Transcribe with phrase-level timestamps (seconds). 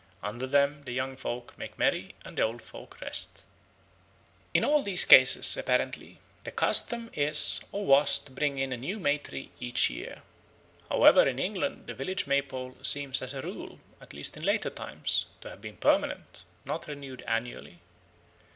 [0.23, 3.45] Under them the young folk make merry and the old folk rest.
[4.51, 8.97] In all these cases, apparently, the custom is or was to bring in a new
[8.99, 10.23] May tree each year.
[10.89, 14.71] However, in England the village May pole seems as a rule, at least in later
[14.71, 17.77] times, to have been permanent, not renewed annually.